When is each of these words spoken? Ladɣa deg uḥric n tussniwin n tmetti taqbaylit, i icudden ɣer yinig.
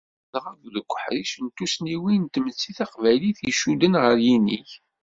Ladɣa 0.33 0.53
deg 0.73 0.87
uḥric 0.93 1.31
n 1.45 1.47
tussniwin 1.55 2.21
n 2.27 2.31
tmetti 2.33 2.71
taqbaylit, 2.77 3.39
i 3.41 3.45
icudden 3.51 3.93
ɣer 4.03 4.15
yinig. 4.25 4.69